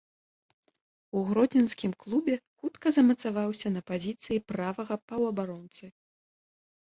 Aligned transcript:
У 1.19 1.21
гродзенскім 1.27 1.91
клубе 2.03 2.35
хутка 2.59 2.87
замацаваўся 2.97 3.67
на 3.75 3.81
пазіцыі 3.91 4.41
правага 4.53 4.99
паўабаронцы. 5.13 5.85